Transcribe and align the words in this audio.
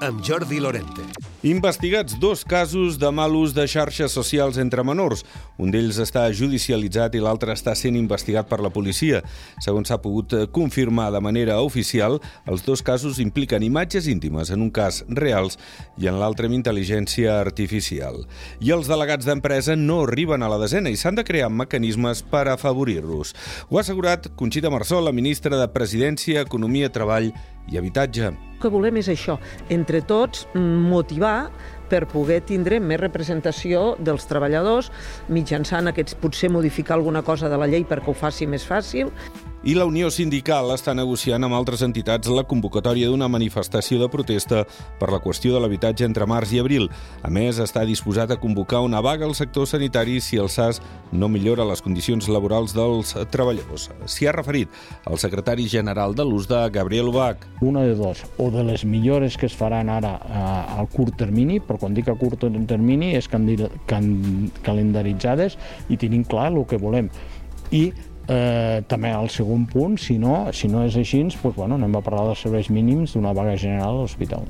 amb 0.00 0.22
Jordi 0.24 0.60
Lorente. 0.60 1.02
Investigats 1.42 2.18
dos 2.20 2.44
casos 2.44 2.98
de 2.98 3.10
mal 3.12 3.34
ús 3.36 3.54
de 3.54 3.66
xarxes 3.68 4.12
socials 4.12 4.58
entre 4.60 4.82
menors. 4.84 5.24
Un 5.60 5.70
d'ells 5.72 5.96
està 6.00 6.26
judicialitzat 6.36 7.14
i 7.16 7.22
l'altre 7.22 7.52
està 7.56 7.74
sent 7.76 7.96
investigat 7.96 8.48
per 8.48 8.60
la 8.60 8.72
policia. 8.72 9.22
Segons 9.60 9.88
s'ha 9.88 10.00
pogut 10.00 10.34
confirmar 10.52 11.10
de 11.12 11.20
manera 11.24 11.60
oficial, 11.64 12.18
els 12.44 12.64
dos 12.64 12.82
casos 12.84 13.20
impliquen 13.20 13.64
imatges 13.64 14.08
íntimes, 14.08 14.50
en 14.50 14.60
un 14.60 14.70
cas 14.70 15.02
reals 15.08 15.56
i 15.96 16.08
en 16.08 16.20
l'altre 16.20 16.48
amb 16.48 16.58
intel·ligència 16.58 17.38
artificial. 17.40 18.24
I 18.60 18.72
els 18.76 18.88
delegats 18.88 19.28
d'empresa 19.28 19.76
no 19.76 20.02
arriben 20.04 20.42
a 20.42 20.50
la 20.52 20.60
desena 20.60 20.92
i 20.92 20.96
s'han 21.00 21.16
de 21.16 21.24
crear 21.24 21.48
mecanismes 21.48 22.20
per 22.20 22.48
afavorir-los. 22.52 23.32
Ho 23.68 23.78
ha 23.78 23.84
assegurat 23.84 24.28
Conxita 24.36 24.72
Marsol, 24.72 25.04
la 25.08 25.16
ministra 25.16 25.56
de 25.56 25.72
Presidència, 25.72 26.44
Economia, 26.44 26.92
Treball 26.92 27.32
i 27.70 27.78
Habitatge. 27.78 28.30
El 28.30 28.62
que 28.62 28.70
volem 28.72 28.98
és 29.00 29.08
això, 29.08 29.38
entre 29.72 30.02
tots 30.04 30.46
motivar 30.54 31.50
per 31.90 32.04
poder 32.10 32.40
tindre 32.46 32.78
més 32.80 33.00
representació 33.00 33.94
dels 33.98 34.28
treballadors 34.30 34.90
mitjançant 35.32 35.90
aquests, 35.90 36.18
potser 36.20 36.52
modificar 36.52 36.98
alguna 36.98 37.24
cosa 37.26 37.48
de 37.50 37.58
la 37.58 37.70
llei 37.70 37.86
perquè 37.88 38.12
ho 38.12 38.16
faci 38.16 38.46
més 38.46 38.66
fàcil 38.68 39.10
i 39.60 39.74
la 39.76 39.84
Unió 39.84 40.08
Sindical 40.08 40.70
està 40.72 40.94
negociant 40.96 41.44
amb 41.44 41.52
altres 41.52 41.82
entitats 41.84 42.32
la 42.32 42.48
convocatòria 42.48 43.10
d'una 43.10 43.26
manifestació 43.28 43.98
de 44.00 44.06
protesta 44.08 44.62
per 44.96 45.10
la 45.12 45.20
qüestió 45.20 45.52
de 45.52 45.60
l'habitatge 45.60 46.08
entre 46.08 46.24
març 46.24 46.56
i 46.56 46.60
abril. 46.62 46.88
A 47.20 47.28
més, 47.28 47.60
està 47.60 47.84
disposat 47.84 48.32
a 48.32 48.40
convocar 48.40 48.80
una 48.80 49.04
vaga 49.04 49.28
al 49.28 49.36
sector 49.36 49.68
sanitari 49.68 50.16
si 50.24 50.40
el 50.40 50.48
SAS 50.48 50.80
no 51.12 51.28
millora 51.28 51.68
les 51.68 51.84
condicions 51.84 52.24
laborals 52.32 52.72
dels 52.72 53.12
treballadors. 53.34 53.90
S'hi 54.08 54.26
ha 54.26 54.32
referit 54.32 54.68
el 55.04 55.20
secretari 55.20 55.68
general 55.68 56.16
de 56.16 56.24
l'USDA, 56.24 56.72
Gabriel 56.72 57.12
Ubach. 57.12 57.44
Una 57.60 57.84
de 57.84 57.92
dos, 57.98 58.24
o 58.38 58.50
de 58.50 58.64
les 58.64 58.84
millores 58.88 59.36
que 59.36 59.46
es 59.50 59.56
faran 59.56 59.90
ara 59.92 60.20
eh, 60.24 60.80
al 60.80 60.88
curt 60.88 61.16
termini, 61.20 61.60
però 61.60 61.78
quan 61.84 61.92
dic 61.92 62.08
a 62.08 62.16
curt 62.16 62.48
termini 62.70 63.12
és 63.18 63.28
calendaritzades 63.28 65.58
i 65.90 65.96
tenim 66.00 66.24
clar 66.24 66.48
el 66.48 66.64
que 66.64 66.80
volem. 66.80 67.12
I 67.70 67.92
Eh, 68.30 68.82
també 68.86 69.10
al 69.10 69.26
segon 69.32 69.64
punt, 69.66 69.96
si 69.98 70.14
no, 70.22 70.44
si 70.54 70.68
no 70.70 70.84
és 70.86 70.94
així, 70.96 71.18
doncs, 71.24 71.40
bueno, 71.42 71.74
anem 71.74 71.96
a 71.98 72.02
parlar 72.04 72.28
dels 72.28 72.44
serveis 72.44 72.70
mínims 72.70 73.16
d'una 73.16 73.34
vaga 73.34 73.56
general 73.58 73.96
a 73.96 74.04
l'hospital. 74.04 74.46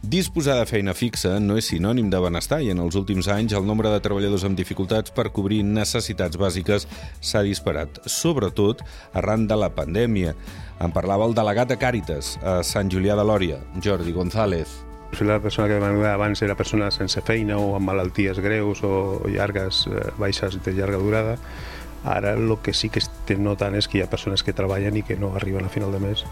Disposar 0.00 0.56
de 0.56 0.64
feina 0.64 0.94
fixa 0.96 1.34
no 1.44 1.58
és 1.60 1.68
sinònim 1.68 2.08
de 2.10 2.18
benestar 2.24 2.62
i 2.64 2.70
en 2.72 2.80
els 2.80 2.96
últims 2.96 3.28
anys 3.28 3.52
el 3.54 3.66
nombre 3.68 3.90
de 3.92 4.00
treballadors 4.00 4.46
amb 4.48 4.56
dificultats 4.56 5.12
per 5.12 5.28
cobrir 5.36 5.60
necessitats 5.62 6.40
bàsiques 6.40 6.88
s'ha 7.20 7.42
disparat, 7.44 8.00
sobretot 8.08 8.80
arran 9.12 9.44
de 9.46 9.58
la 9.60 9.68
pandèmia. 9.76 10.32
En 10.80 10.96
parlava 10.96 11.28
el 11.28 11.36
delegat 11.36 11.68
de 11.68 11.76
Càritas 11.76 12.38
a 12.40 12.62
Sant 12.64 12.88
Julià 12.88 13.18
de 13.20 13.26
Lòria, 13.28 13.60
Jordi 13.84 14.16
González. 14.16 14.72
Si 15.12 15.26
la 15.26 15.40
persona 15.42 15.68
que 15.68 15.76
vam 15.82 15.98
veure 15.98 16.14
abans 16.14 16.40
era 16.40 16.56
persona 16.56 16.88
sense 16.94 17.20
feina 17.26 17.58
o 17.58 17.74
amb 17.76 17.92
malalties 17.92 18.40
greus 18.40 18.80
o 18.86 19.20
llargues, 19.28 19.84
eh, 19.90 20.08
baixes 20.16 20.56
de 20.64 20.72
llarga 20.72 21.02
durada, 21.02 21.36
Ara 22.04 22.32
el 22.32 22.56
que 22.64 22.72
sí 22.72 22.88
que 22.88 23.02
estem 23.02 23.42
notant 23.44 23.76
és 23.76 23.88
que 23.88 23.98
hi 23.98 24.02
ha 24.04 24.10
persones 24.10 24.42
que 24.42 24.56
treballen 24.56 24.96
i 24.96 25.04
que 25.04 25.18
no 25.20 25.34
arriben 25.36 25.66
a 25.66 25.72
final 25.72 25.92
de 25.92 26.00
mes. 26.00 26.24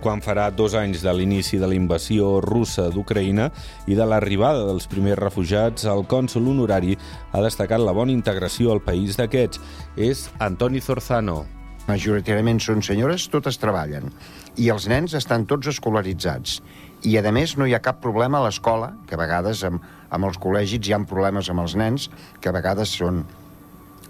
Quan 0.00 0.22
farà 0.24 0.46
dos 0.48 0.72
anys 0.78 1.02
de 1.04 1.12
l'inici 1.12 1.58
de 1.60 1.68
la 1.68 1.76
invasió 1.76 2.38
russa 2.40 2.86
d'Ucraïna 2.88 3.50
i 3.84 3.98
de 3.98 4.06
l'arribada 4.08 4.62
dels 4.64 4.86
primers 4.88 5.18
refugiats, 5.20 5.84
el 5.84 6.06
cònsul 6.08 6.48
honorari 6.48 6.96
ha 7.32 7.42
destacat 7.44 7.84
la 7.84 7.92
bona 7.92 8.14
integració 8.14 8.72
al 8.72 8.80
país 8.80 9.18
d'aquests. 9.20 9.60
És 10.00 10.30
Antoni 10.40 10.80
Zorzano. 10.80 11.42
Majoritàriament 11.90 12.62
són 12.64 12.80
senyores, 12.86 13.26
totes 13.28 13.58
treballen. 13.60 14.08
I 14.56 14.70
els 14.72 14.86
nens 14.88 15.12
estan 15.18 15.44
tots 15.50 15.68
escolaritzats. 15.68 16.60
I, 17.04 17.18
a 17.18 17.32
més, 17.32 17.56
no 17.58 17.68
hi 17.68 17.74
ha 17.74 17.82
cap 17.84 18.00
problema 18.00 18.38
a 18.38 18.46
l'escola, 18.46 18.94
que 19.08 19.16
a 19.16 19.20
vegades 19.20 19.64
amb, 19.68 19.84
amb 20.08 20.28
els 20.28 20.40
col·legis 20.40 20.80
hi 20.80 20.96
ha 20.96 21.02
problemes 21.08 21.52
amb 21.52 21.64
els 21.64 21.76
nens, 21.76 22.08
que 22.40 22.48
a 22.48 22.56
vegades 22.56 22.96
són 23.02 23.24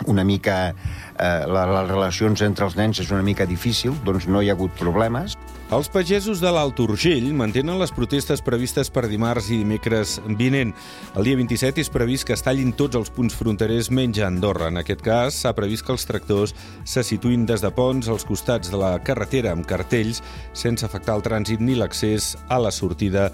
una 0.07 0.25
mica 0.25 0.59
eh, 0.71 1.45
les 1.47 1.89
relacions 1.89 2.43
entre 2.47 2.67
els 2.69 2.77
nens 2.79 3.01
és 3.03 3.11
una 3.13 3.25
mica 3.27 3.47
difícil, 3.47 3.95
doncs 4.07 4.29
no 4.29 4.43
hi 4.43 4.51
ha 4.51 4.57
hagut 4.57 4.73
problemes. 4.79 5.37
Els 5.71 5.87
pagesos 5.87 6.41
de 6.43 6.51
l'Alt 6.51 6.81
Urgell 6.83 7.29
mantenen 7.39 7.77
les 7.79 7.93
protestes 7.95 8.41
previstes 8.43 8.89
per 8.91 9.05
dimarts 9.07 9.53
i 9.55 9.61
dimecres 9.61 10.17
vinent. 10.39 10.73
El 11.15 11.29
dia 11.29 11.39
27 11.39 11.85
és 11.85 11.91
previst 11.95 12.27
que 12.27 12.35
es 12.35 12.43
tallin 12.43 12.73
tots 12.75 12.99
els 12.99 13.13
punts 13.15 13.37
fronterers 13.39 13.93
menys 13.95 14.19
a 14.19 14.27
Andorra. 14.27 14.67
En 14.73 14.81
aquest 14.81 15.05
cas, 15.07 15.39
s'ha 15.39 15.55
previst 15.55 15.87
que 15.87 15.95
els 15.95 16.09
tractors 16.09 16.57
se 16.83 17.05
situïn 17.07 17.47
des 17.47 17.63
de 17.63 17.71
ponts 17.71 18.11
als 18.11 18.27
costats 18.27 18.73
de 18.73 18.81
la 18.83 18.97
carretera 19.07 19.53
amb 19.55 19.69
cartells 19.69 20.25
sense 20.59 20.83
afectar 20.83 21.15
el 21.21 21.23
trànsit 21.23 21.63
ni 21.63 21.79
l'accés 21.79 22.33
a 22.49 22.59
la 22.59 22.75
sortida 22.75 23.29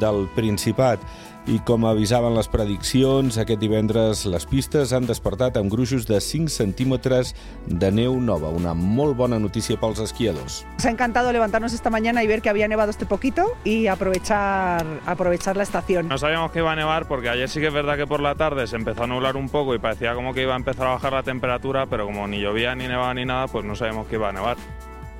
del 0.00 0.24
Principat. 0.32 1.04
I 1.42 1.56
com 1.66 1.82
avisaven 1.90 2.36
les 2.36 2.46
prediccions, 2.46 3.34
aquest 3.34 3.58
divendres 3.58 4.20
les 4.30 4.44
pistes 4.46 4.92
han 4.94 5.08
despertat 5.08 5.56
amb 5.58 5.72
gruixos 5.72 6.04
de 6.06 6.20
5 6.22 6.52
centímetres 6.54 7.32
de 7.66 7.90
neu 7.90 8.14
nova. 8.22 8.52
Una 8.54 8.76
molt 8.78 9.16
bona 9.18 9.40
notícia 9.42 9.74
pels 9.80 9.98
esquiadors. 10.04 10.60
Nos 10.76 10.86
ha 10.86 10.90
encantado 10.90 11.32
levantarnos 11.32 11.72
esta 11.72 11.90
mañana 11.90 12.22
y 12.22 12.28
ver 12.28 12.42
que 12.42 12.48
había 12.48 12.68
nevado 12.68 12.90
este 12.90 13.06
poquito 13.06 13.56
y 13.64 13.88
aprovechar, 13.88 14.86
aprovechar 15.04 15.56
la 15.56 15.64
estación. 15.64 16.06
No 16.06 16.16
sabíamos 16.16 16.52
que 16.52 16.60
iba 16.60 16.70
a 16.70 16.76
nevar 16.76 17.08
porque 17.08 17.28
ayer 17.28 17.48
sí 17.48 17.58
que 17.58 17.66
es 17.66 17.74
verdad 17.74 17.96
que 17.96 18.06
por 18.06 18.20
la 18.20 18.36
tarde 18.36 18.68
se 18.68 18.76
empezó 18.76 19.02
a 19.02 19.06
nublar 19.08 19.36
un 19.36 19.48
poco 19.48 19.74
y 19.74 19.80
parecía 19.80 20.14
como 20.14 20.34
que 20.34 20.42
iba 20.42 20.54
a 20.54 20.58
empezar 20.58 20.86
a 20.86 20.90
bajar 20.90 21.12
la 21.12 21.24
temperatura, 21.24 21.86
pero 21.86 22.06
como 22.06 22.28
ni 22.28 22.40
llovía 22.40 22.76
ni 22.76 22.86
nevaba 22.86 23.14
ni 23.14 23.24
nada, 23.24 23.48
pues 23.48 23.64
no 23.64 23.74
sabíamos 23.74 24.06
que 24.06 24.14
iba 24.14 24.28
a 24.28 24.32
nevar. 24.32 24.58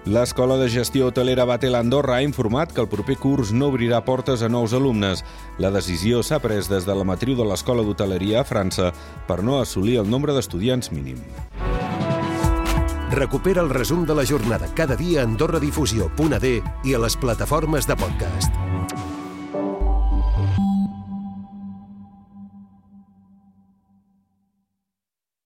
L'Escola 0.05 0.57
de 0.59 0.67
Gestió 0.69 1.07
Hotelera 1.07 1.45
Batel 1.47 1.77
Andorra 1.79 2.17
ha 2.17 2.23
informat 2.27 2.73
que 2.75 2.81
el 2.83 2.89
proper 2.91 3.15
curs 3.23 3.53
no 3.55 3.69
obrirà 3.71 4.01
portes 4.03 4.43
a 4.43 4.49
nous 4.51 4.75
alumnes. 4.75 5.23
La 5.63 5.71
decisió 5.71 6.25
s'ha 6.27 6.41
pres 6.43 6.67
des 6.67 6.83
de 6.89 6.97
la 6.99 7.07
matriu 7.07 7.39
de 7.39 7.47
l'Escola 7.47 7.85
d'Hoteleria 7.87 8.41
a 8.41 8.45
França 8.45 8.91
per 9.29 9.45
no 9.47 9.61
assolir 9.61 10.01
el 10.03 10.11
nombre 10.11 10.35
d'estudiants 10.35 10.91
mínim. 10.91 11.23
Recupera 13.15 13.63
el 13.63 13.71
resum 13.71 14.03
de 14.05 14.17
la 14.19 14.27
jornada 14.27 14.67
cada 14.75 14.97
dia 14.97 15.21
a 15.21 15.29
AndorraDifusió.d 15.29 16.53
i 16.83 16.95
a 16.95 17.03
les 17.07 17.17
plataformes 17.17 17.87
de 17.87 17.95
podcast. 17.95 18.82